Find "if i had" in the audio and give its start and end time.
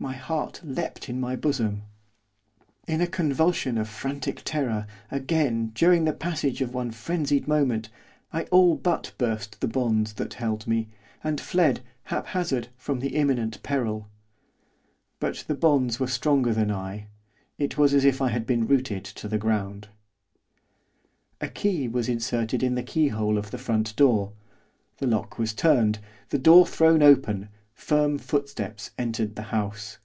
18.04-18.46